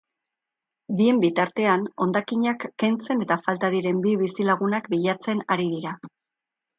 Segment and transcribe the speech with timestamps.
[0.99, 5.93] Bien bitartean, hondakinak kentzen eta falta diren bi bizilagunak bilatzen ari dira.